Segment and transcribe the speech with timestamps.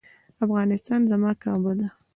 [0.45, 1.87] افغانستان زما کعبه ده